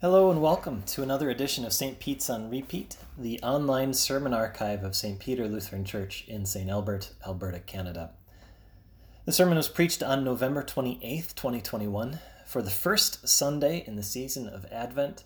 Hello 0.00 0.30
and 0.30 0.40
welcome 0.40 0.84
to 0.84 1.02
another 1.02 1.28
edition 1.28 1.64
of 1.64 1.72
St. 1.72 1.98
Pete's 1.98 2.30
on 2.30 2.48
Repeat, 2.48 2.96
the 3.18 3.40
online 3.42 3.92
sermon 3.92 4.32
archive 4.32 4.84
of 4.84 4.94
St. 4.94 5.18
Peter 5.18 5.48
Lutheran 5.48 5.84
Church 5.84 6.24
in 6.28 6.46
St. 6.46 6.70
Albert, 6.70 7.14
Alberta, 7.26 7.58
Canada. 7.58 8.12
The 9.24 9.32
sermon 9.32 9.56
was 9.56 9.66
preached 9.66 10.00
on 10.00 10.22
November 10.22 10.62
28th, 10.62 11.34
2021, 11.34 12.20
for 12.46 12.62
the 12.62 12.70
first 12.70 13.26
Sunday 13.26 13.82
in 13.88 13.96
the 13.96 14.04
season 14.04 14.46
of 14.48 14.66
Advent, 14.70 15.24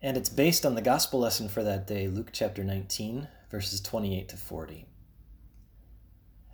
and 0.00 0.16
it's 0.16 0.30
based 0.30 0.64
on 0.64 0.74
the 0.74 0.80
gospel 0.80 1.20
lesson 1.20 1.50
for 1.50 1.62
that 1.62 1.86
day, 1.86 2.08
Luke 2.08 2.30
chapter 2.32 2.64
19, 2.64 3.28
verses 3.50 3.82
28 3.82 4.30
to 4.30 4.38
40. 4.38 4.86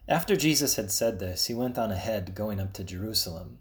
After 0.09 0.34
Jesus 0.34 0.75
had 0.75 0.91
said 0.91 1.21
this, 1.21 1.46
he 1.46 1.55
went 1.55 1.79
on 1.79 1.93
ahead, 1.93 2.34
going 2.34 2.59
up 2.59 2.73
to 2.73 2.82
Jerusalem. 2.82 3.61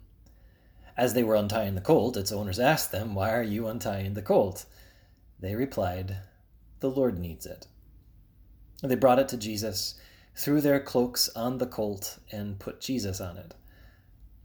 As 0.97 1.13
they 1.13 1.23
were 1.23 1.35
untying 1.35 1.75
the 1.75 1.81
colt, 1.81 2.17
its 2.17 2.31
owners 2.31 2.59
asked 2.59 2.91
them, 2.91 3.15
Why 3.15 3.33
are 3.33 3.43
you 3.43 3.67
untying 3.67 4.13
the 4.13 4.21
colt? 4.21 4.65
They 5.39 5.55
replied, 5.55 6.17
The 6.79 6.89
Lord 6.89 7.17
needs 7.17 7.45
it. 7.45 7.67
They 8.83 8.95
brought 8.95 9.19
it 9.19 9.27
to 9.29 9.37
Jesus, 9.37 9.95
threw 10.35 10.61
their 10.61 10.79
cloaks 10.79 11.29
on 11.35 11.57
the 11.57 11.67
colt, 11.67 12.19
and 12.31 12.59
put 12.59 12.81
Jesus 12.81 13.21
on 13.21 13.37
it. 13.37 13.53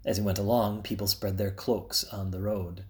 As 0.05 0.19
he 0.19 0.23
went 0.23 0.39
along, 0.39 0.83
people 0.83 1.07
spread 1.07 1.37
their 1.37 1.51
cloaks 1.51 2.05
on 2.05 2.31
the 2.31 2.41
road. 2.41 2.85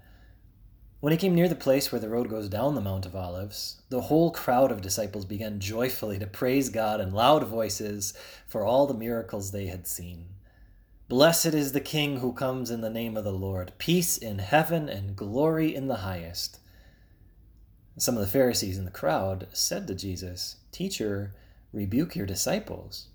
When 1.00 1.12
he 1.12 1.19
came 1.19 1.34
near 1.34 1.48
the 1.48 1.55
place 1.55 1.92
where 1.92 2.00
the 2.00 2.09
road 2.09 2.28
goes 2.28 2.48
down 2.48 2.75
the 2.75 2.81
Mount 2.81 3.06
of 3.06 3.14
Olives, 3.14 3.81
the 3.91 4.03
whole 4.03 4.31
crowd 4.31 4.72
of 4.72 4.81
disciples 4.81 5.25
began 5.25 5.61
joyfully 5.61 6.19
to 6.19 6.27
praise 6.27 6.69
God 6.69 7.00
in 7.00 7.12
loud 7.12 7.44
voices 7.44 8.12
for 8.48 8.64
all 8.64 8.86
the 8.86 8.94
miracles 8.94 9.50
they 9.50 9.66
had 9.66 9.86
seen. 9.86 10.27
Blessed 11.09 11.55
is 11.55 11.71
the 11.71 11.81
King 11.81 12.19
who 12.19 12.33
comes 12.33 12.69
in 12.69 12.81
the 12.81 12.91
name 12.91 13.17
of 13.17 13.23
the 13.23 13.31
Lord. 13.31 13.73
Peace 13.79 14.19
in 14.19 14.41
heaven 14.41 14.89
and 14.89 15.15
glory 15.15 15.73
in 15.73 15.87
the 15.87 15.99
highest. 15.99 16.59
Some 17.97 18.17
of 18.17 18.23
the 18.23 18.27
Pharisees 18.27 18.77
in 18.77 18.85
the 18.85 18.91
crowd 18.91 19.47
said 19.53 19.87
to 19.87 19.95
Jesus, 19.95 20.57
Teacher, 20.73 21.33
rebuke 21.73 22.17
your 22.17 22.27
disciples. 22.27 23.07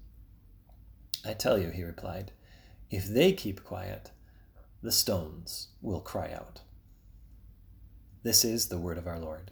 I 1.25 1.33
tell 1.33 1.57
you, 1.57 1.69
he 1.69 1.83
replied, 1.83 2.31
if 2.89 3.05
they 3.05 3.33
keep 3.33 3.65
quiet, 3.65 4.11
the 4.81 4.93
stones 4.93 5.67
will 5.81 5.99
cry 5.99 6.31
out. 6.31 6.61
This 8.23 8.45
is 8.45 8.69
the 8.69 8.77
word 8.77 8.97
of 8.97 9.07
our 9.07 9.19
Lord. 9.19 9.51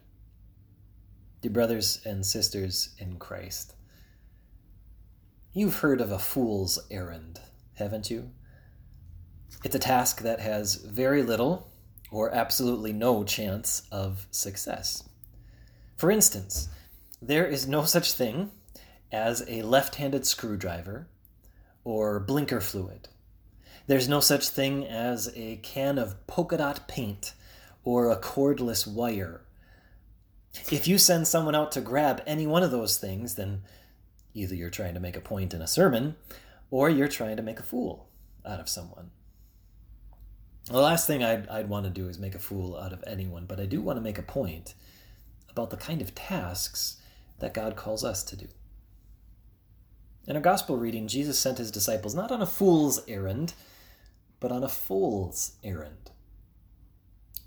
Dear 1.42 1.52
brothers 1.52 2.00
and 2.06 2.26
sisters 2.26 2.96
in 2.98 3.18
Christ, 3.18 3.76
you've 5.52 5.80
heard 5.80 6.00
of 6.00 6.12
a 6.12 6.20
fool's 6.20 6.80
errand 6.90 7.42
haven't 7.80 8.10
you? 8.10 8.32
It's 9.64 9.76
a 9.76 9.80
task 9.80 10.22
that 10.22 10.40
has 10.40 10.76
very 10.76 11.24
little 11.24 11.70
or 12.12 12.34
absolutely 12.34 12.94
no 12.94 13.24
chance 13.24 13.84
of 13.92 14.28
success. 14.32 15.04
For 15.98 16.12
instance, 16.12 16.70
there 17.22 17.46
is 17.46 17.68
no 17.68 17.84
such 17.84 18.14
thing 18.14 18.52
as 19.12 19.44
a 19.48 19.64
left 19.64 19.96
handed 19.96 20.26
screwdriver 20.26 21.08
or 21.84 22.20
blinker 22.20 22.62
fluid. 22.62 23.10
There's 23.88 24.08
no 24.08 24.20
such 24.20 24.50
thing 24.50 24.86
as 24.86 25.32
a 25.36 25.58
can 25.58 25.98
of 25.98 26.26
polka 26.28 26.58
dot 26.58 26.88
paint 26.88 27.34
or 27.84 28.10
a 28.10 28.18
cordless 28.18 28.86
wire. 28.86 29.42
If 30.72 30.88
you 30.88 30.98
send 30.98 31.28
someone 31.28 31.56
out 31.56 31.72
to 31.74 31.82
grab 31.82 32.22
any 32.26 32.48
one 32.48 32.64
of 32.64 32.72
those 32.72 32.98
things, 32.98 33.36
then 33.36 33.64
either 34.34 34.56
you're 34.56 34.70
trying 34.70 34.94
to 34.94 35.00
make 35.00 35.18
a 35.18 35.22
point 35.22 35.54
in 35.54 35.62
a 35.62 35.68
sermon 35.68 36.16
or 36.72 36.90
you're 36.90 37.08
trying 37.08 37.38
to 37.38 37.44
make 37.44 37.60
a 37.60 37.64
fool 37.64 38.10
out 38.46 38.60
of 38.60 38.70
someone. 38.70 39.12
The 40.66 40.80
last 40.80 41.08
thing 41.08 41.24
I'd, 41.24 41.48
I'd 41.48 41.70
want 41.70 41.86
to 41.86 41.90
do 41.90 42.08
is 42.08 42.20
make 42.20 42.36
a 42.36 42.40
fool 42.40 42.78
out 42.78 42.94
of 42.94 43.04
anyone, 43.08 43.46
but 43.46 43.60
I 43.60 43.66
do 43.66 43.82
want 43.82 43.98
to 43.98 44.02
make 44.02 44.20
a 44.20 44.24
point 44.24 44.76
about 45.50 45.72
the 45.72 45.78
kind 45.78 46.02
of 46.02 46.14
tasks 46.14 46.98
that 47.40 47.54
God 47.54 47.76
calls 47.76 48.04
us 48.04 48.24
to 48.26 48.36
do. 48.36 48.48
In 50.28 50.36
our 50.36 50.42
gospel 50.42 50.78
reading, 50.78 51.08
Jesus 51.08 51.40
sent 51.40 51.58
his 51.58 51.72
disciples 51.72 52.14
not 52.14 52.32
on 52.32 52.42
a 52.42 52.46
fool's 52.46 53.02
errand, 53.08 53.54
but 54.40 54.52
on 54.52 54.64
a 54.64 54.70
fool's 54.70 55.54
errand. 55.64 56.12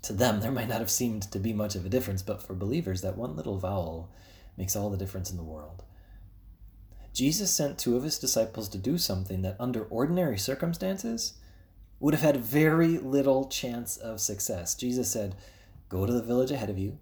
To 0.01 0.11
them, 0.11 0.41
there 0.41 0.51
might 0.51 0.67
not 0.67 0.79
have 0.79 0.91
seemed 0.91 1.23
to 1.31 1.39
be 1.39 1.53
much 1.53 1.75
of 1.75 1.85
a 1.85 1.89
difference, 1.89 2.21
but 2.21 2.43
for 2.43 2.53
believers, 2.53 3.01
that 3.01 3.17
one 3.17 3.37
little 3.37 3.57
vowel 3.57 4.11
makes 4.57 4.75
all 4.75 4.89
the 4.89 4.97
difference 4.97 5.31
in 5.31 5.37
the 5.37 5.43
world. 5.43 5.83
Jesus 7.13 7.53
sent 7.53 7.77
two 7.77 7.95
of 7.95 8.03
his 8.03 8.17
disciples 8.17 8.67
to 8.69 8.77
do 8.77 8.97
something 8.97 9.43
that, 9.43 9.55
under 9.59 9.83
ordinary 9.83 10.37
circumstances, 10.37 11.33
would 11.99 12.13
have 12.13 12.23
had 12.23 12.37
very 12.37 12.97
little 12.97 13.47
chance 13.47 13.97
of 13.97 14.19
success. 14.19 14.73
Jesus 14.73 15.09
said, 15.09 15.35
Go 15.89 16.05
to 16.07 16.11
the 16.11 16.23
village 16.23 16.49
ahead 16.49 16.71
of 16.71 16.79
you, 16.79 16.97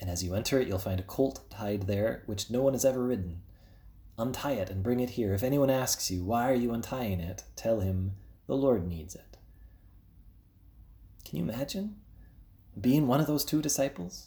and 0.00 0.10
as 0.10 0.24
you 0.24 0.34
enter 0.34 0.60
it, 0.60 0.66
you'll 0.66 0.80
find 0.80 0.98
a 0.98 1.04
colt 1.04 1.48
tied 1.48 1.86
there, 1.86 2.24
which 2.26 2.50
no 2.50 2.60
one 2.60 2.72
has 2.72 2.84
ever 2.84 3.04
ridden. 3.04 3.42
Untie 4.18 4.52
it 4.52 4.68
and 4.68 4.82
bring 4.82 4.98
it 4.98 5.10
here. 5.10 5.32
If 5.32 5.44
anyone 5.44 5.70
asks 5.70 6.10
you, 6.10 6.24
Why 6.24 6.50
are 6.50 6.54
you 6.54 6.72
untying 6.72 7.20
it? 7.20 7.44
tell 7.54 7.80
him, 7.80 8.12
The 8.48 8.56
Lord 8.56 8.86
needs 8.86 9.14
it. 9.14 9.38
Can 11.24 11.38
you 11.38 11.44
imagine 11.44 11.96
being 12.78 13.06
one 13.06 13.20
of 13.20 13.28
those 13.28 13.44
two 13.44 13.62
disciples? 13.62 14.26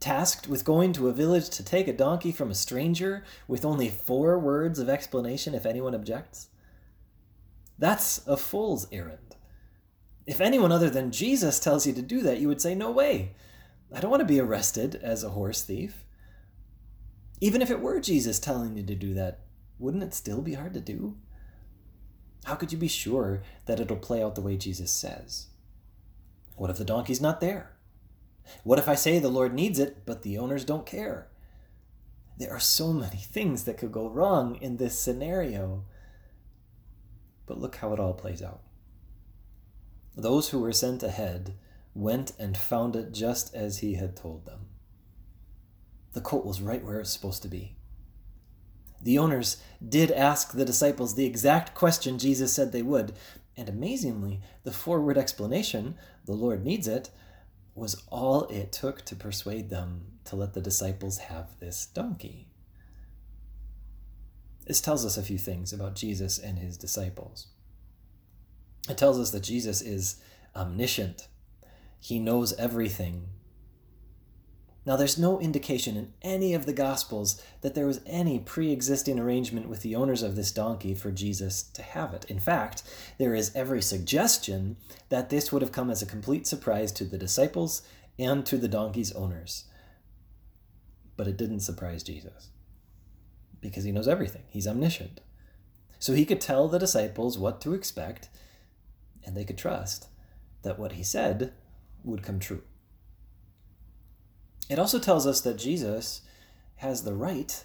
Tasked 0.00 0.48
with 0.48 0.64
going 0.64 0.92
to 0.94 1.08
a 1.08 1.12
village 1.12 1.48
to 1.50 1.64
take 1.64 1.86
a 1.86 1.92
donkey 1.92 2.32
from 2.32 2.50
a 2.50 2.54
stranger 2.54 3.22
with 3.46 3.64
only 3.64 3.88
four 3.88 4.38
words 4.38 4.78
of 4.78 4.88
explanation 4.88 5.54
if 5.54 5.66
anyone 5.66 5.94
objects? 5.94 6.48
That's 7.78 8.26
a 8.26 8.36
fool's 8.36 8.86
errand. 8.90 9.36
If 10.26 10.40
anyone 10.40 10.72
other 10.72 10.90
than 10.90 11.12
Jesus 11.12 11.60
tells 11.60 11.86
you 11.86 11.92
to 11.94 12.02
do 12.02 12.20
that, 12.22 12.38
you 12.38 12.48
would 12.48 12.60
say, 12.60 12.74
No 12.74 12.90
way. 12.90 13.32
I 13.92 14.00
don't 14.00 14.10
want 14.10 14.20
to 14.20 14.26
be 14.26 14.40
arrested 14.40 14.94
as 15.02 15.24
a 15.24 15.30
horse 15.30 15.62
thief. 15.62 16.04
Even 17.40 17.62
if 17.62 17.70
it 17.70 17.80
were 17.80 18.00
Jesus 18.00 18.38
telling 18.38 18.76
you 18.76 18.82
to 18.82 18.94
do 18.94 19.14
that, 19.14 19.40
wouldn't 19.78 20.02
it 20.02 20.14
still 20.14 20.42
be 20.42 20.54
hard 20.54 20.74
to 20.74 20.80
do? 20.80 21.16
How 22.44 22.54
could 22.54 22.70
you 22.70 22.78
be 22.78 22.88
sure 22.88 23.42
that 23.66 23.80
it'll 23.80 23.96
play 23.96 24.22
out 24.22 24.34
the 24.34 24.40
way 24.40 24.56
Jesus 24.56 24.90
says? 24.90 25.48
What 26.56 26.70
if 26.70 26.76
the 26.76 26.84
donkey's 26.84 27.20
not 27.20 27.40
there? 27.40 27.72
What 28.64 28.78
if 28.78 28.88
I 28.88 28.94
say 28.94 29.18
the 29.18 29.28
Lord 29.28 29.54
needs 29.54 29.78
it, 29.78 30.04
but 30.06 30.22
the 30.22 30.38
owners 30.38 30.64
don't 30.64 30.86
care? 30.86 31.28
There 32.38 32.50
are 32.50 32.60
so 32.60 32.92
many 32.92 33.18
things 33.18 33.64
that 33.64 33.76
could 33.76 33.92
go 33.92 34.08
wrong 34.08 34.56
in 34.56 34.76
this 34.76 34.98
scenario. 34.98 35.84
But 37.46 37.58
look 37.58 37.76
how 37.76 37.92
it 37.92 38.00
all 38.00 38.14
plays 38.14 38.42
out. 38.42 38.62
Those 40.16 40.48
who 40.48 40.60
were 40.60 40.72
sent 40.72 41.02
ahead 41.02 41.54
went 41.94 42.32
and 42.38 42.56
found 42.56 42.96
it 42.96 43.12
just 43.12 43.54
as 43.54 43.78
he 43.78 43.94
had 43.94 44.16
told 44.16 44.46
them. 44.46 44.66
The 46.12 46.20
colt 46.20 46.44
was 46.44 46.60
right 46.60 46.84
where 46.84 47.00
it's 47.00 47.10
supposed 47.10 47.42
to 47.42 47.48
be. 47.48 47.76
The 49.02 49.18
owners 49.18 49.58
did 49.86 50.10
ask 50.10 50.52
the 50.52 50.64
disciples 50.64 51.14
the 51.14 51.24
exact 51.24 51.74
question 51.74 52.18
Jesus 52.18 52.52
said 52.52 52.72
they 52.72 52.82
would, 52.82 53.14
and 53.56 53.68
amazingly, 53.68 54.40
the 54.62 54.72
forward 54.72 55.16
explanation, 55.16 55.94
the 56.26 56.32
Lord 56.32 56.64
needs 56.64 56.86
it, 56.86 57.10
was 57.74 58.02
all 58.08 58.44
it 58.44 58.72
took 58.72 59.04
to 59.06 59.16
persuade 59.16 59.70
them 59.70 60.18
to 60.24 60.36
let 60.36 60.54
the 60.54 60.60
disciples 60.60 61.18
have 61.18 61.58
this 61.60 61.86
donkey. 61.86 62.46
This 64.66 64.80
tells 64.80 65.04
us 65.04 65.16
a 65.16 65.22
few 65.22 65.38
things 65.38 65.72
about 65.72 65.94
Jesus 65.94 66.38
and 66.38 66.58
his 66.58 66.76
disciples. 66.76 67.48
It 68.88 68.98
tells 68.98 69.18
us 69.18 69.30
that 69.30 69.42
Jesus 69.42 69.82
is 69.82 70.20
omniscient, 70.54 71.28
he 72.00 72.18
knows 72.18 72.52
everything, 72.54 73.28
now, 74.90 74.96
there's 74.96 75.16
no 75.16 75.38
indication 75.38 75.96
in 75.96 76.12
any 76.20 76.52
of 76.52 76.66
the 76.66 76.72
Gospels 76.72 77.40
that 77.60 77.76
there 77.76 77.86
was 77.86 78.00
any 78.06 78.40
pre 78.40 78.72
existing 78.72 79.20
arrangement 79.20 79.68
with 79.68 79.82
the 79.82 79.94
owners 79.94 80.20
of 80.20 80.34
this 80.34 80.50
donkey 80.50 80.96
for 80.96 81.12
Jesus 81.12 81.62
to 81.62 81.82
have 81.82 82.12
it. 82.12 82.24
In 82.24 82.40
fact, 82.40 82.82
there 83.16 83.32
is 83.32 83.54
every 83.54 83.82
suggestion 83.82 84.78
that 85.08 85.30
this 85.30 85.52
would 85.52 85.62
have 85.62 85.70
come 85.70 85.90
as 85.90 86.02
a 86.02 86.06
complete 86.06 86.44
surprise 86.44 86.90
to 86.90 87.04
the 87.04 87.18
disciples 87.18 87.82
and 88.18 88.44
to 88.46 88.58
the 88.58 88.66
donkey's 88.66 89.12
owners. 89.12 89.66
But 91.16 91.28
it 91.28 91.36
didn't 91.36 91.60
surprise 91.60 92.02
Jesus 92.02 92.48
because 93.60 93.84
he 93.84 93.92
knows 93.92 94.08
everything, 94.08 94.42
he's 94.48 94.66
omniscient. 94.66 95.20
So 96.00 96.14
he 96.14 96.24
could 96.24 96.40
tell 96.40 96.66
the 96.66 96.80
disciples 96.80 97.38
what 97.38 97.60
to 97.60 97.74
expect, 97.74 98.28
and 99.22 99.36
they 99.36 99.44
could 99.44 99.56
trust 99.56 100.08
that 100.64 100.80
what 100.80 100.94
he 100.94 101.04
said 101.04 101.52
would 102.02 102.24
come 102.24 102.40
true. 102.40 102.62
It 104.70 104.78
also 104.78 105.00
tells 105.00 105.26
us 105.26 105.40
that 105.40 105.58
Jesus 105.58 106.22
has 106.76 107.02
the 107.02 107.12
right 107.12 107.64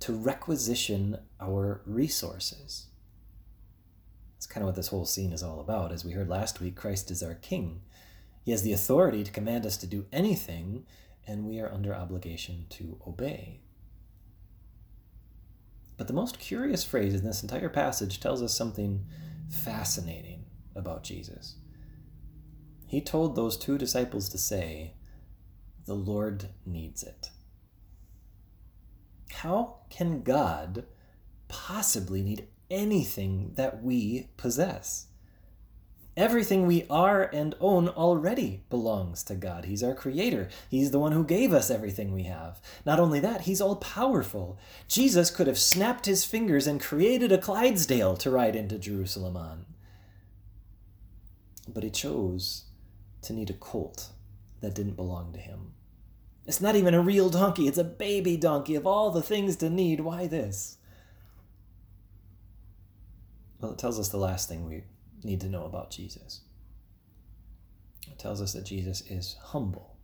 to 0.00 0.14
requisition 0.14 1.18
our 1.38 1.82
resources. 1.84 2.86
That's 4.34 4.46
kind 4.46 4.62
of 4.62 4.68
what 4.68 4.74
this 4.74 4.88
whole 4.88 5.04
scene 5.04 5.34
is 5.34 5.42
all 5.42 5.60
about. 5.60 5.92
As 5.92 6.06
we 6.06 6.12
heard 6.12 6.30
last 6.30 6.58
week, 6.58 6.74
Christ 6.74 7.10
is 7.10 7.22
our 7.22 7.34
king. 7.34 7.82
He 8.42 8.52
has 8.52 8.62
the 8.62 8.72
authority 8.72 9.22
to 9.24 9.30
command 9.30 9.66
us 9.66 9.76
to 9.76 9.86
do 9.86 10.06
anything, 10.10 10.86
and 11.26 11.44
we 11.44 11.60
are 11.60 11.70
under 11.70 11.94
obligation 11.94 12.64
to 12.70 12.98
obey. 13.06 13.60
But 15.98 16.06
the 16.06 16.14
most 16.14 16.38
curious 16.38 16.82
phrase 16.82 17.14
in 17.14 17.26
this 17.26 17.42
entire 17.42 17.68
passage 17.68 18.20
tells 18.20 18.42
us 18.42 18.56
something 18.56 19.04
fascinating 19.50 20.46
about 20.74 21.02
Jesus. 21.02 21.56
He 22.86 23.02
told 23.02 23.36
those 23.36 23.58
two 23.58 23.76
disciples 23.76 24.30
to 24.30 24.38
say, 24.38 24.94
The 25.88 25.94
Lord 25.94 26.50
needs 26.66 27.02
it. 27.02 27.30
How 29.30 29.76
can 29.88 30.20
God 30.20 30.84
possibly 31.48 32.20
need 32.20 32.46
anything 32.70 33.52
that 33.54 33.82
we 33.82 34.28
possess? 34.36 35.06
Everything 36.14 36.66
we 36.66 36.84
are 36.90 37.22
and 37.32 37.54
own 37.58 37.88
already 37.88 38.64
belongs 38.68 39.22
to 39.22 39.34
God. 39.34 39.64
He's 39.64 39.82
our 39.82 39.94
creator. 39.94 40.50
He's 40.68 40.90
the 40.90 40.98
one 40.98 41.12
who 41.12 41.24
gave 41.24 41.54
us 41.54 41.70
everything 41.70 42.12
we 42.12 42.24
have. 42.24 42.60
Not 42.84 43.00
only 43.00 43.20
that, 43.20 43.42
He's 43.42 43.62
all 43.62 43.76
powerful. 43.76 44.58
Jesus 44.88 45.30
could 45.30 45.46
have 45.46 45.58
snapped 45.58 46.04
his 46.04 46.22
fingers 46.22 46.66
and 46.66 46.82
created 46.82 47.32
a 47.32 47.38
Clydesdale 47.38 48.18
to 48.18 48.30
ride 48.30 48.56
into 48.56 48.78
Jerusalem 48.78 49.38
on. 49.38 49.64
But 51.66 51.82
He 51.82 51.88
chose 51.88 52.64
to 53.22 53.32
need 53.32 53.48
a 53.48 53.54
colt 53.54 54.08
that 54.60 54.74
didn't 54.74 54.96
belong 54.96 55.32
to 55.32 55.38
Him. 55.38 55.72
It's 56.48 56.62
not 56.62 56.76
even 56.76 56.94
a 56.94 57.02
real 57.02 57.28
donkey, 57.28 57.68
it's 57.68 57.76
a 57.76 57.84
baby 57.84 58.38
donkey. 58.38 58.74
Of 58.74 58.86
all 58.86 59.10
the 59.10 59.20
things 59.20 59.56
to 59.56 59.68
need, 59.68 60.00
why 60.00 60.26
this? 60.26 60.78
Well, 63.60 63.72
it 63.72 63.78
tells 63.78 64.00
us 64.00 64.08
the 64.08 64.16
last 64.16 64.48
thing 64.48 64.64
we 64.64 64.84
need 65.22 65.42
to 65.42 65.48
know 65.50 65.66
about 65.66 65.90
Jesus. 65.90 66.40
It 68.10 68.18
tells 68.18 68.40
us 68.40 68.54
that 68.54 68.64
Jesus 68.64 69.02
is 69.02 69.36
humble 69.38 69.98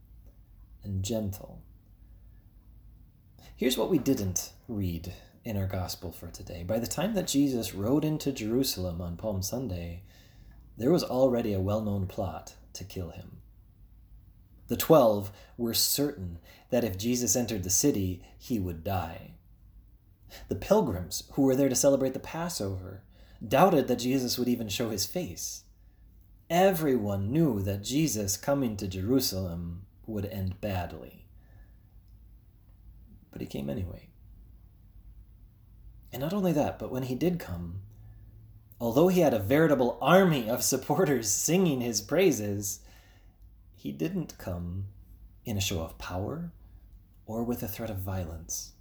and 0.83 1.03
gentle. 1.03 1.63
Here's 3.57 3.79
what 3.79 3.89
we 3.89 3.99
didn't 3.99 4.53
read 4.69 5.15
in 5.45 5.57
our 5.57 5.67
gospel 5.67 6.13
for 6.13 6.29
today. 6.29 6.63
By 6.63 6.79
the 6.79 6.87
time 6.87 7.15
that 7.15 7.27
Jesus 7.27 7.75
rode 7.75 8.05
into 8.05 8.33
Jerusalem 8.33 9.01
on 9.01 9.17
Palm 9.17 9.41
Sunday, 9.41 10.03
there 10.77 10.91
was 10.91 11.05
already 11.05 11.55
a 11.55 11.61
well 11.61 11.81
known 11.81 12.07
plot 12.07 12.53
to 12.75 12.85
kill 12.85 13.11
him. 13.11 13.39
The 14.69 14.77
twelve 14.77 15.31
were 15.57 15.75
certain 15.75 16.39
that 16.71 16.85
if 16.85 16.99
Jesus 16.99 17.37
entered 17.37 17.63
the 17.63 17.71
city, 17.71 18.23
he 18.39 18.59
would 18.59 18.83
die. 18.83 19.33
The 20.49 20.55
pilgrims 20.55 21.25
who 21.33 21.43
were 21.43 21.55
there 21.55 21.69
to 21.69 21.75
celebrate 21.75 22.15
the 22.15 22.19
Passover 22.19 23.03
doubted 23.47 23.89
that 23.89 23.97
Jesus 23.97 24.39
would 24.39 24.49
even 24.49 24.69
show 24.69 24.91
his 24.91 25.07
face. 25.07 25.65
Everyone 26.51 27.31
knew 27.31 27.61
that 27.63 27.83
Jesus 27.83 28.37
coming 28.37 28.77
to 28.77 28.89
Jerusalem 28.89 29.87
would 30.07 30.27
end 30.27 30.61
badly. 30.61 31.27
But 33.31 33.41
he 33.41 33.47
came 33.47 33.71
anyway. 33.71 34.09
And 36.13 36.23
not 36.23 36.33
only 36.33 36.53
that, 36.53 36.79
but 36.79 36.93
when 36.93 37.05
he 37.05 37.15
did 37.15 37.41
come, 37.41 37.81
although 38.81 39.09
he 39.09 39.21
had 39.21 39.35
a 39.35 39.39
veritable 39.39 39.99
army 40.01 40.49
of 40.49 40.63
supporters 40.63 41.29
singing 41.31 41.81
his 41.81 42.01
praises, 42.01 42.81
he 43.85 43.93
didn't 43.93 44.39
come 44.39 44.87
in 45.45 45.59
a 45.59 45.61
show 45.61 45.83
of 45.83 45.99
power 45.99 46.51
or 47.27 47.45
with 47.45 47.63
a 47.63 47.69
threat 47.69 47.91
of 47.91 47.99
violence. 47.99 48.73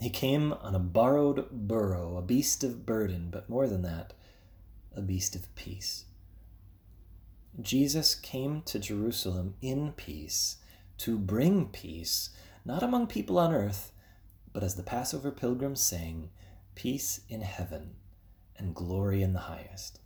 He 0.00 0.08
came 0.08 0.52
on 0.52 0.76
a 0.76 0.78
borrowed 0.78 1.50
burro, 1.50 2.16
a 2.16 2.22
beast 2.22 2.62
of 2.62 2.86
burden, 2.86 3.26
but 3.32 3.50
more 3.50 3.66
than 3.66 3.82
that, 3.82 4.12
a 4.94 5.00
beast 5.02 5.34
of 5.34 5.52
peace. 5.56 6.04
Jesus 7.60 8.14
came 8.14 8.62
to 8.66 8.78
Jerusalem 8.78 9.54
in 9.60 9.90
peace 9.94 10.58
to 10.98 11.18
bring 11.18 11.66
peace, 11.66 12.30
not 12.64 12.84
among 12.84 13.08
people 13.08 13.36
on 13.36 13.52
earth, 13.52 13.90
but 14.52 14.62
as 14.62 14.76
the 14.76 14.84
Passover 14.84 15.32
pilgrims 15.32 15.80
sang, 15.80 16.30
peace 16.76 17.22
in 17.28 17.40
heaven 17.40 17.96
and 18.56 18.76
glory 18.76 19.22
in 19.24 19.32
the 19.32 19.40
highest. 19.40 19.98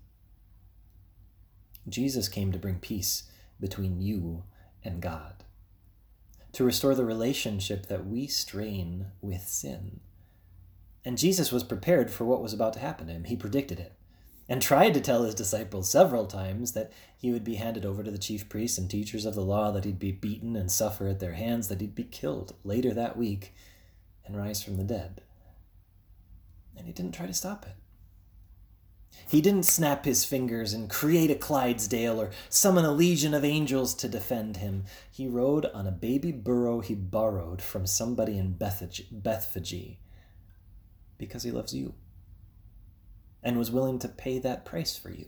Jesus 1.86 2.30
came 2.30 2.52
to 2.52 2.58
bring 2.58 2.78
peace 2.78 3.24
between 3.60 4.00
you 4.00 4.44
and 4.84 5.00
God 5.00 5.44
to 6.56 6.64
restore 6.64 6.94
the 6.94 7.04
relationship 7.04 7.84
that 7.84 8.06
we 8.06 8.26
strain 8.26 9.08
with 9.20 9.42
sin. 9.42 10.00
And 11.04 11.18
Jesus 11.18 11.52
was 11.52 11.62
prepared 11.62 12.10
for 12.10 12.24
what 12.24 12.40
was 12.40 12.54
about 12.54 12.72
to 12.72 12.78
happen 12.78 13.08
to 13.08 13.12
him. 13.12 13.24
He 13.24 13.36
predicted 13.36 13.78
it 13.78 13.92
and 14.48 14.62
tried 14.62 14.94
to 14.94 15.00
tell 15.02 15.24
his 15.24 15.34
disciples 15.34 15.90
several 15.90 16.24
times 16.24 16.72
that 16.72 16.92
he 17.14 17.30
would 17.30 17.44
be 17.44 17.56
handed 17.56 17.84
over 17.84 18.02
to 18.02 18.10
the 18.10 18.16
chief 18.16 18.48
priests 18.48 18.78
and 18.78 18.88
teachers 18.90 19.26
of 19.26 19.34
the 19.34 19.42
law, 19.42 19.70
that 19.70 19.84
he'd 19.84 19.98
be 19.98 20.12
beaten 20.12 20.56
and 20.56 20.72
suffer 20.72 21.08
at 21.08 21.20
their 21.20 21.34
hands, 21.34 21.68
that 21.68 21.82
he'd 21.82 21.94
be 21.94 22.04
killed 22.04 22.54
later 22.64 22.94
that 22.94 23.18
week 23.18 23.54
and 24.24 24.34
rise 24.34 24.62
from 24.62 24.78
the 24.78 24.82
dead. 24.82 25.20
And 26.74 26.86
he 26.86 26.92
didn't 26.94 27.12
try 27.12 27.26
to 27.26 27.34
stop 27.34 27.66
it. 27.66 27.74
He 29.28 29.40
didn't 29.40 29.64
snap 29.64 30.04
his 30.04 30.24
fingers 30.24 30.72
and 30.72 30.88
create 30.88 31.30
a 31.30 31.34
Clydesdale 31.34 32.20
or 32.20 32.30
summon 32.48 32.84
a 32.84 32.92
legion 32.92 33.34
of 33.34 33.44
angels 33.44 33.92
to 33.94 34.08
defend 34.08 34.58
him. 34.58 34.84
He 35.10 35.26
rode 35.26 35.66
on 35.66 35.86
a 35.86 35.92
baby 35.92 36.30
burro 36.30 36.80
he 36.80 36.94
borrowed 36.94 37.60
from 37.60 37.86
somebody 37.86 38.38
in 38.38 38.52
Bethphage 38.52 39.08
because 41.18 41.42
he 41.42 41.50
loves 41.50 41.74
you 41.74 41.94
and 43.42 43.58
was 43.58 43.70
willing 43.70 43.98
to 44.00 44.08
pay 44.08 44.38
that 44.38 44.64
price 44.64 44.96
for 44.96 45.10
you. 45.10 45.26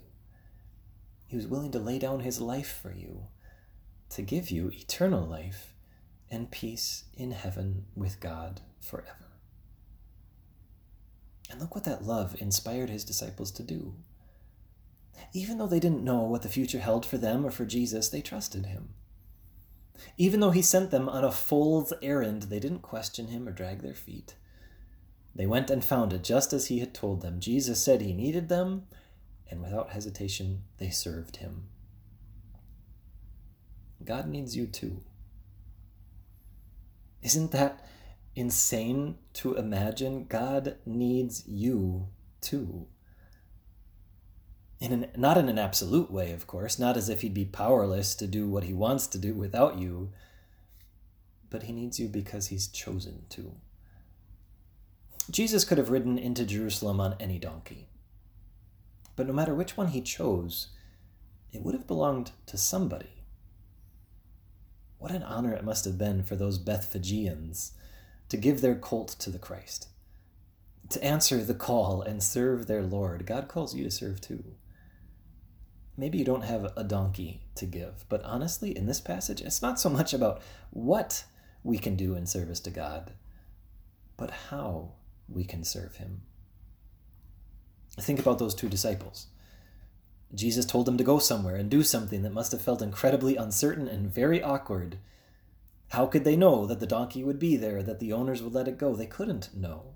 He 1.27 1.37
was 1.37 1.47
willing 1.47 1.73
to 1.73 1.79
lay 1.79 1.99
down 1.99 2.21
his 2.21 2.41
life 2.41 2.79
for 2.81 2.93
you 2.93 3.27
to 4.11 4.23
give 4.23 4.51
you 4.51 4.69
eternal 4.69 5.27
life 5.27 5.75
and 6.31 6.51
peace 6.51 7.05
in 7.15 7.33
heaven 7.33 7.87
with 7.95 8.21
God 8.21 8.61
forever. 8.81 9.28
And 11.59 11.65
look 11.65 11.75
what 11.75 11.83
that 11.87 12.05
love 12.05 12.37
inspired 12.39 12.89
his 12.89 13.05
disciples 13.05 13.51
to 13.51 13.65
do. 13.65 13.97
Even 15.33 15.59
though 15.59 15.67
they 15.67 15.81
didn't 15.81 16.05
know 16.05 16.21
what 16.21 16.43
the 16.43 16.49
future 16.49 16.79
held 16.79 17.05
for 17.05 17.19
them 17.19 17.45
or 17.45 17.51
for 17.51 17.65
Jesus, 17.65 18.09
they 18.09 18.21
trusted 18.21 18.67
him. 18.67 18.91
Even 20.17 20.39
though 20.39 20.53
he 20.53 20.63
sent 20.63 20.93
them 20.93 21.09
on 21.09 21.25
a 21.25 21.33
fool's 21.33 21.93
errand, 22.01 22.45
they 22.45 22.61
didn't 22.61 22.83
question 22.83 23.27
him 23.27 23.49
or 23.49 23.51
drag 23.51 23.83
their 23.83 23.97
feet. 23.97 24.37
They 25.35 25.47
went 25.47 25.69
and 25.69 25.85
found 25.85 26.13
it 26.13 26.23
just 26.23 26.53
as 26.53 26.69
he 26.69 26.79
had 26.79 26.95
told 26.95 27.23
them. 27.23 27.41
Jesus 27.41 27.83
said 27.83 28.03
he 28.03 28.13
needed 28.13 28.49
them, 28.49 28.85
and 29.51 29.61
without 29.61 29.91
hesitation, 29.91 30.63
they 30.79 30.91
served 30.91 31.39
him. 31.39 31.65
God 34.05 34.29
needs 34.29 34.57
you 34.57 34.69
too. 34.69 35.01
Isn't 37.21 37.51
that 37.51 37.85
insane 38.39 39.17
to 39.33 39.57
imagine 39.57 40.27
God 40.29 40.77
needs 40.87 41.47
you 41.47 42.07
too. 42.41 42.87
In 44.81 44.93
an, 44.93 45.07
not 45.17 45.37
in 45.37 45.49
an 45.49 45.59
absolute 45.59 46.09
way, 46.09 46.31
of 46.31 46.47
course, 46.47 46.79
not 46.79 46.97
as 46.97 47.09
if 47.09 47.23
he'd 47.23 47.35
be 47.35 47.45
powerless 47.45 48.15
to 48.15 48.29
do 48.29 48.49
what 48.49 48.63
he 48.63 48.73
wants 48.73 49.09
to 49.09 49.19
do 49.19 49.35
without 49.35 49.79
you, 49.79 50.13
but 51.51 51.65
he 51.65 51.73
needs 51.73 51.99
you 51.99 52.07
because 52.07 52.47
he's 52.47 52.69
chosen 52.69 53.25
to. 53.31 53.55
Jesus 55.31 55.65
could 55.65 55.79
have 55.79 55.91
ridden 55.91 56.17
into 56.17 56.45
Jerusalem 56.45 57.01
on 57.01 57.17
any 57.19 57.41
donkey. 57.41 57.89
But 59.17 59.27
no 59.27 59.33
matter 59.33 59.55
which 59.55 59.77
one 59.77 59.89
he 59.89 60.01
chose, 60.01 60.69
it 61.53 61.63
would 61.63 61.75
have 61.75 61.89
belonged 61.89 62.31
to 62.47 62.57
somebody. 62.57 63.25
What 64.99 65.11
an 65.11 65.25
honor 65.25 65.53
it 65.55 65.65
must 65.65 65.85
have 65.85 65.99
been 65.99 66.23
for 66.23 66.37
those 66.37 66.59
Bethphagians 66.59 67.73
to 68.29 68.37
give 68.37 68.61
their 68.61 68.75
colt 68.75 69.09
to 69.19 69.31
the 69.31 69.39
Christ, 69.39 69.89
to 70.91 71.03
answer 71.03 71.43
the 71.43 71.55
call 71.55 72.03
and 72.03 72.23
serve 72.23 72.67
their 72.67 72.83
Lord. 72.83 73.27
God 73.27 73.49
calls 73.49 73.75
you 73.75 73.85
to 73.85 73.91
serve 73.91 74.21
too. 74.21 74.45
Maybe 75.97 76.19
you 76.19 76.25
don't 76.25 76.45
have 76.45 76.73
a 76.77 76.85
donkey 76.85 77.43
to 77.57 77.67
give, 77.67 78.05
but 78.09 78.23
honestly, 78.23 78.77
in 78.77 78.87
this 78.87 79.01
passage, 79.01 79.41
it's 79.41 79.63
not 79.63 79.81
so 79.81 79.89
much 79.89 80.15
about 80.15 80.41
what 80.71 81.25
we 81.65 81.77
can 81.79 81.97
do 81.97 82.15
in 82.15 82.27
service 82.27 82.61
to 82.61 82.71
God, 82.71 83.13
but 84.17 84.31
how 84.51 84.93
we 85.29 85.45
can 85.45 85.65
serve 85.65 85.97
Him. 85.97 86.23
Think 88.01 88.21
about 88.21 88.39
those 88.39 88.55
two 88.55 88.69
disciples. 88.69 89.27
Jesus 90.35 90.67
told 90.67 90.87
them 90.87 90.99
to 90.99 91.05
go 91.05 91.19
somewhere 91.19 91.57
and 91.57 91.71
do 91.71 91.83
something 91.83 92.23
that 92.23 92.33
must 92.33 92.53
have 92.53 92.63
felt 92.63 92.83
incredibly 92.83 93.37
uncertain 93.37 93.89
and 93.89 94.13
very 94.13 94.43
awkward 94.43 94.99
how 95.89 96.07
could 96.07 96.25
they 96.25 96.37
know 96.37 96.67
that 96.67 96.81
the 96.81 96.87
donkey 96.87 97.25
would 97.25 97.39
be 97.39 97.57
there, 97.57 97.83
that 97.83 97.99
the 97.99 98.13
owners 98.13 98.43
would 98.43 98.55
let 98.55 98.69
it 98.69 98.79
go? 98.79 98.95
They 98.95 99.07
couldn't 99.07 99.55
know. 99.57 99.95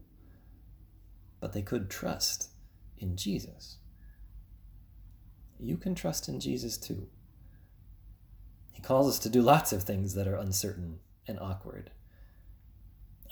But 1.40 1.52
they 1.52 1.62
could 1.62 1.90
trust 1.90 2.48
in 2.96 3.16
Jesus. 3.16 3.78
You 5.58 5.76
can 5.76 5.94
trust 5.94 6.28
in 6.28 6.40
Jesus 6.40 6.76
too. 6.76 7.08
He 8.72 8.80
calls 8.80 9.08
us 9.08 9.18
to 9.20 9.28
do 9.28 9.42
lots 9.42 9.72
of 9.72 9.82
things 9.82 10.14
that 10.14 10.26
are 10.26 10.36
uncertain 10.36 11.00
and 11.28 11.38
awkward. 11.38 11.90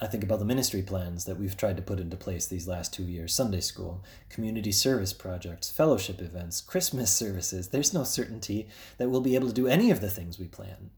I 0.03 0.07
think 0.07 0.25
about 0.25 0.39
the 0.39 0.47
ministry 0.47 0.81
plans 0.81 1.27
that 1.27 1.39
we've 1.39 1.57
tried 1.57 1.77
to 1.77 1.83
put 1.83 2.01
into 2.01 2.17
place 2.17 2.47
these 2.47 2.69
last 2.69 2.93
two 2.93 3.03
years 3.03 3.35
Sunday 3.35 3.61
school, 3.61 4.03
community 4.31 4.73
service 4.73 5.13
projects, 5.13 5.71
fellowship 5.71 6.23
events, 6.23 6.61
Christmas 6.63 7.13
services. 7.13 7.69
There's 7.69 7.93
no 7.93 8.05
certainty 8.05 8.69
that 8.97 9.11
we'll 9.11 9.21
be 9.21 9.35
able 9.35 9.49
to 9.49 9.55
do 9.55 9.67
any 9.67 9.91
of 9.91 10.01
the 10.01 10.09
things 10.09 10.39
we 10.39 10.47
plan. 10.47 10.91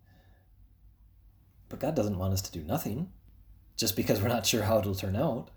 But 1.72 1.80
God 1.80 1.94
doesn't 1.94 2.18
want 2.18 2.34
us 2.34 2.42
to 2.42 2.52
do 2.52 2.62
nothing 2.62 3.08
just 3.78 3.96
because 3.96 4.20
we're 4.20 4.28
not 4.28 4.44
sure 4.44 4.64
how 4.64 4.78
it'll 4.78 4.94
turn 4.94 5.16
out. 5.16 5.50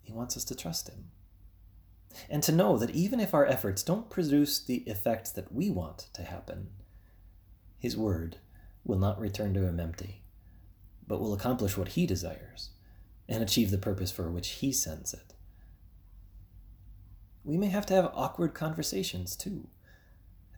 He 0.00 0.12
wants 0.12 0.36
us 0.36 0.42
to 0.46 0.56
trust 0.56 0.88
Him. 0.88 1.12
And 2.28 2.42
to 2.42 2.50
know 2.50 2.76
that 2.76 2.90
even 2.90 3.20
if 3.20 3.32
our 3.32 3.46
efforts 3.46 3.84
don't 3.84 4.10
produce 4.10 4.58
the 4.58 4.78
effects 4.78 5.30
that 5.30 5.52
we 5.52 5.70
want 5.70 6.08
to 6.14 6.24
happen, 6.24 6.70
His 7.78 7.96
word 7.96 8.38
will 8.82 8.98
not 8.98 9.20
return 9.20 9.54
to 9.54 9.64
Him 9.64 9.78
empty, 9.78 10.24
but 11.06 11.20
will 11.20 11.32
accomplish 11.32 11.76
what 11.76 11.90
He 11.90 12.04
desires 12.04 12.70
and 13.28 13.40
achieve 13.40 13.70
the 13.70 13.78
purpose 13.78 14.10
for 14.10 14.32
which 14.32 14.48
He 14.48 14.72
sends 14.72 15.14
it. 15.14 15.32
We 17.44 17.56
may 17.56 17.68
have 17.68 17.86
to 17.86 17.94
have 17.94 18.10
awkward 18.14 18.52
conversations 18.52 19.36
too, 19.36 19.68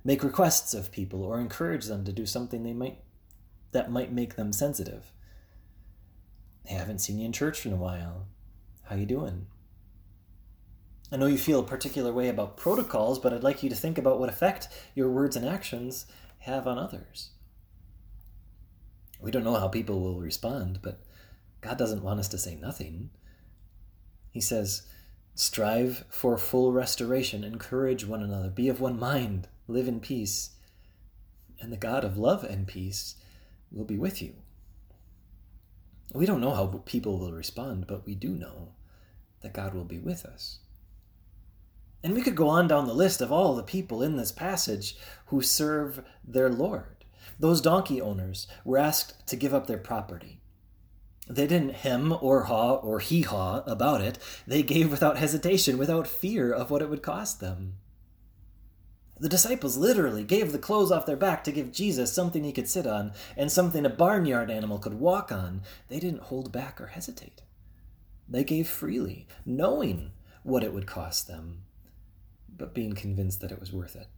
make 0.02 0.24
requests 0.24 0.72
of 0.72 0.90
people, 0.90 1.22
or 1.22 1.38
encourage 1.38 1.84
them 1.84 2.06
to 2.06 2.12
do 2.12 2.24
something 2.24 2.62
they 2.62 2.72
might 2.72 3.00
that 3.74 3.90
might 3.90 4.12
make 4.12 4.36
them 4.36 4.52
sensitive. 4.52 5.12
Hey, 6.64 6.76
I 6.76 6.78
haven't 6.78 7.00
seen 7.00 7.18
you 7.18 7.26
in 7.26 7.32
church 7.32 7.66
in 7.66 7.72
a 7.72 7.76
while. 7.76 8.28
How 8.84 8.96
you 8.96 9.04
doing? 9.04 9.46
I 11.12 11.16
know 11.16 11.26
you 11.26 11.36
feel 11.36 11.60
a 11.60 11.64
particular 11.64 12.12
way 12.12 12.28
about 12.28 12.56
protocols, 12.56 13.18
but 13.18 13.32
I'd 13.32 13.42
like 13.42 13.62
you 13.62 13.68
to 13.68 13.76
think 13.76 13.98
about 13.98 14.18
what 14.18 14.30
effect 14.30 14.68
your 14.94 15.10
words 15.10 15.36
and 15.36 15.46
actions 15.46 16.06
have 16.38 16.66
on 16.66 16.78
others. 16.78 17.30
We 19.20 19.30
don't 19.30 19.44
know 19.44 19.56
how 19.56 19.68
people 19.68 20.00
will 20.00 20.20
respond, 20.20 20.78
but 20.80 21.00
God 21.60 21.76
doesn't 21.76 22.02
want 22.02 22.20
us 22.20 22.28
to 22.28 22.38
say 22.38 22.54
nothing. 22.54 23.10
He 24.30 24.40
says, 24.40 24.82
Strive 25.34 26.04
for 26.08 26.38
full 26.38 26.72
restoration, 26.72 27.42
encourage 27.42 28.06
one 28.06 28.22
another, 28.22 28.50
be 28.50 28.68
of 28.68 28.80
one 28.80 28.98
mind, 28.98 29.48
live 29.66 29.88
in 29.88 29.98
peace, 29.98 30.50
and 31.60 31.72
the 31.72 31.76
God 31.76 32.04
of 32.04 32.16
love 32.16 32.44
and 32.44 32.68
peace 32.68 33.16
will 33.70 33.84
be 33.84 33.98
with 33.98 34.22
you. 34.22 34.34
We 36.12 36.26
don't 36.26 36.40
know 36.40 36.54
how 36.54 36.66
people 36.84 37.18
will 37.18 37.32
respond, 37.32 37.86
but 37.86 38.06
we 38.06 38.14
do 38.14 38.28
know 38.28 38.74
that 39.40 39.52
God 39.52 39.74
will 39.74 39.84
be 39.84 39.98
with 39.98 40.24
us. 40.24 40.60
And 42.02 42.14
we 42.14 42.22
could 42.22 42.36
go 42.36 42.48
on 42.48 42.68
down 42.68 42.86
the 42.86 42.94
list 42.94 43.20
of 43.20 43.32
all 43.32 43.54
the 43.54 43.62
people 43.62 44.02
in 44.02 44.16
this 44.16 44.30
passage 44.30 44.96
who 45.26 45.40
serve 45.40 46.04
their 46.22 46.50
Lord. 46.50 47.04
Those 47.40 47.60
donkey 47.60 48.00
owners 48.00 48.46
were 48.64 48.78
asked 48.78 49.26
to 49.28 49.36
give 49.36 49.54
up 49.54 49.66
their 49.66 49.78
property. 49.78 50.40
They 51.26 51.46
didn't 51.46 51.76
hem 51.76 52.14
or 52.20 52.44
haw 52.44 52.74
or 52.74 53.00
hee 53.00 53.22
haw 53.22 53.62
about 53.66 54.02
it. 54.02 54.18
They 54.46 54.62
gave 54.62 54.90
without 54.90 55.16
hesitation, 55.16 55.78
without 55.78 56.06
fear 56.06 56.52
of 56.52 56.70
what 56.70 56.82
it 56.82 56.90
would 56.90 57.02
cost 57.02 57.40
them. 57.40 57.76
The 59.18 59.28
disciples 59.28 59.76
literally 59.76 60.24
gave 60.24 60.50
the 60.50 60.58
clothes 60.58 60.90
off 60.90 61.06
their 61.06 61.16
back 61.16 61.44
to 61.44 61.52
give 61.52 61.72
Jesus 61.72 62.12
something 62.12 62.42
he 62.42 62.52
could 62.52 62.68
sit 62.68 62.86
on 62.86 63.12
and 63.36 63.50
something 63.50 63.86
a 63.86 63.90
barnyard 63.90 64.50
animal 64.50 64.78
could 64.78 64.94
walk 64.94 65.30
on. 65.30 65.62
They 65.88 66.00
didn't 66.00 66.24
hold 66.24 66.50
back 66.50 66.80
or 66.80 66.88
hesitate. 66.88 67.42
They 68.28 68.42
gave 68.42 68.68
freely, 68.68 69.28
knowing 69.46 70.10
what 70.42 70.64
it 70.64 70.72
would 70.72 70.86
cost 70.86 71.28
them, 71.28 71.62
but 72.48 72.74
being 72.74 72.94
convinced 72.94 73.40
that 73.40 73.52
it 73.52 73.60
was 73.60 73.72
worth 73.72 73.94
it. 73.94 74.08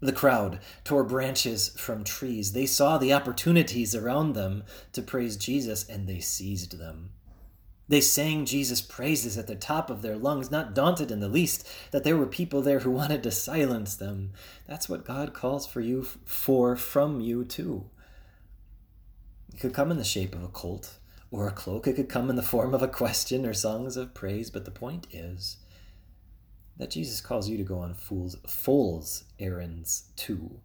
The 0.00 0.12
crowd 0.12 0.60
tore 0.84 1.04
branches 1.04 1.70
from 1.70 2.04
trees. 2.04 2.52
They 2.52 2.66
saw 2.66 2.98
the 2.98 3.12
opportunities 3.12 3.94
around 3.94 4.32
them 4.32 4.64
to 4.92 5.02
praise 5.02 5.36
Jesus 5.36 5.88
and 5.88 6.06
they 6.06 6.20
seized 6.20 6.78
them. 6.78 7.10
They 7.88 8.00
sang 8.00 8.46
Jesus' 8.46 8.82
praises 8.82 9.38
at 9.38 9.46
the 9.46 9.54
top 9.54 9.90
of 9.90 10.02
their 10.02 10.16
lungs, 10.16 10.50
not 10.50 10.74
daunted 10.74 11.12
in 11.12 11.20
the 11.20 11.28
least 11.28 11.68
that 11.92 12.02
there 12.02 12.16
were 12.16 12.26
people 12.26 12.60
there 12.60 12.80
who 12.80 12.90
wanted 12.92 13.22
to 13.22 13.30
silence 13.30 13.94
them. 13.94 14.32
That's 14.66 14.88
what 14.88 15.04
God 15.04 15.32
calls 15.32 15.66
for 15.66 15.80
you 15.80 16.02
for 16.02 16.76
from 16.76 17.20
you 17.20 17.44
too. 17.44 17.88
It 19.54 19.60
could 19.60 19.74
come 19.74 19.90
in 19.90 19.98
the 19.98 20.04
shape 20.04 20.34
of 20.34 20.42
a 20.42 20.48
colt 20.48 20.98
or 21.30 21.46
a 21.46 21.52
cloak. 21.52 21.86
It 21.86 21.94
could 21.94 22.08
come 22.08 22.28
in 22.28 22.36
the 22.36 22.42
form 22.42 22.74
of 22.74 22.82
a 22.82 22.88
question 22.88 23.46
or 23.46 23.54
songs 23.54 23.96
of 23.96 24.14
praise. 24.14 24.50
But 24.50 24.64
the 24.64 24.70
point 24.70 25.06
is 25.12 25.58
that 26.76 26.90
Jesus 26.90 27.20
calls 27.20 27.48
you 27.48 27.56
to 27.56 27.64
go 27.64 27.78
on 27.78 27.94
fool's 27.94 28.36
fool's 28.46 29.24
errands 29.38 30.10
too. 30.16 30.60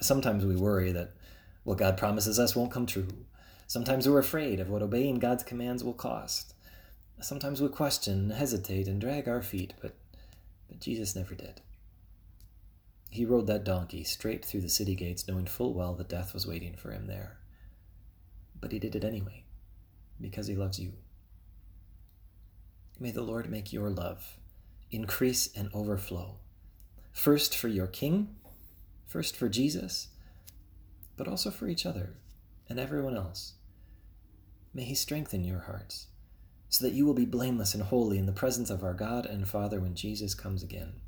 Sometimes 0.00 0.44
we 0.44 0.56
worry 0.56 0.92
that 0.92 1.14
what 1.64 1.78
God 1.78 1.96
promises 1.96 2.38
us 2.38 2.54
won't 2.54 2.70
come 2.70 2.86
true. 2.86 3.08
Sometimes 3.68 4.08
we're 4.08 4.18
afraid 4.20 4.60
of 4.60 4.68
what 4.68 4.82
obeying 4.82 5.18
God's 5.18 5.42
commands 5.42 5.82
will 5.82 5.92
cost. 5.92 6.54
Sometimes 7.20 7.60
we 7.60 7.68
question, 7.68 8.30
hesitate, 8.30 8.86
and 8.86 9.00
drag 9.00 9.26
our 9.26 9.42
feet, 9.42 9.74
but, 9.80 9.96
but 10.68 10.80
Jesus 10.80 11.16
never 11.16 11.34
did. 11.34 11.60
He 13.10 13.24
rode 13.24 13.46
that 13.48 13.64
donkey 13.64 14.04
straight 14.04 14.44
through 14.44 14.60
the 14.60 14.68
city 14.68 14.94
gates, 14.94 15.26
knowing 15.26 15.46
full 15.46 15.74
well 15.74 15.94
that 15.94 16.08
death 16.08 16.32
was 16.32 16.46
waiting 16.46 16.76
for 16.76 16.92
him 16.92 17.06
there. 17.06 17.38
But 18.60 18.72
he 18.72 18.78
did 18.78 18.94
it 18.94 19.04
anyway, 19.04 19.44
because 20.20 20.46
he 20.46 20.54
loves 20.54 20.78
you. 20.78 20.92
May 23.00 23.10
the 23.10 23.22
Lord 23.22 23.50
make 23.50 23.72
your 23.72 23.90
love 23.90 24.36
increase 24.90 25.48
and 25.56 25.70
overflow, 25.74 26.36
first 27.12 27.56
for 27.56 27.68
your 27.68 27.86
King, 27.88 28.36
first 29.06 29.36
for 29.36 29.48
Jesus, 29.48 30.08
but 31.16 31.26
also 31.26 31.50
for 31.50 31.66
each 31.66 31.84
other 31.84 32.14
and 32.68 32.78
everyone 32.78 33.16
else. 33.16 33.54
May 34.76 34.84
He 34.84 34.94
strengthen 34.94 35.42
your 35.42 35.60
hearts 35.60 36.08
so 36.68 36.84
that 36.84 36.92
you 36.92 37.06
will 37.06 37.14
be 37.14 37.24
blameless 37.24 37.72
and 37.72 37.82
holy 37.82 38.18
in 38.18 38.26
the 38.26 38.32
presence 38.32 38.68
of 38.68 38.84
our 38.84 38.92
God 38.92 39.24
and 39.24 39.48
Father 39.48 39.80
when 39.80 39.94
Jesus 39.94 40.34
comes 40.34 40.62
again. 40.62 41.00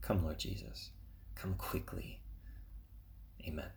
Come, 0.00 0.22
Lord 0.22 0.38
Jesus. 0.38 0.90
Come 1.34 1.54
quickly. 1.54 2.20
Amen. 3.44 3.70